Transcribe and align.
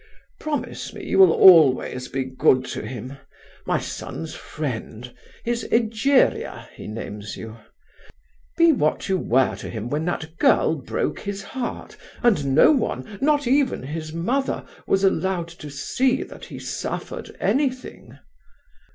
Promise 0.39 0.93
me 0.95 1.05
you 1.05 1.19
will 1.19 1.31
always 1.31 2.07
be 2.07 2.23
good 2.23 2.65
to 2.65 2.83
him; 2.83 3.09
be 3.09 3.15
my 3.67 3.77
son's 3.77 4.33
friend; 4.33 5.13
his 5.45 5.63
Egeria, 5.71 6.67
he 6.73 6.87
names 6.87 7.37
you. 7.37 7.57
Be 8.57 8.71
what 8.71 9.07
you 9.09 9.19
were 9.19 9.53
to 9.57 9.69
him 9.69 9.89
when 9.91 10.05
that 10.05 10.39
girl 10.39 10.73
broke 10.77 11.19
his 11.19 11.43
heart, 11.43 11.95
and 12.23 12.55
no 12.55 12.71
one, 12.71 13.19
not 13.21 13.45
even 13.45 13.83
his 13.83 14.11
mother, 14.11 14.65
was 14.87 15.03
allowed 15.03 15.49
to 15.49 15.69
see 15.69 16.23
that 16.23 16.45
he 16.45 16.57
suffered 16.57 17.37
anything. 17.39 18.17